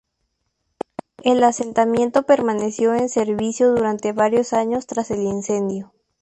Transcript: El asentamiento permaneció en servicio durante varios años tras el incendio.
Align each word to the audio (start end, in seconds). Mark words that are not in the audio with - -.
El 1.23 1.43
asentamiento 1.43 2.23
permaneció 2.23 2.95
en 2.95 3.07
servicio 3.07 3.69
durante 3.69 4.13
varios 4.13 4.51
años 4.51 4.87
tras 4.87 5.11
el 5.11 5.21
incendio. 5.21 5.93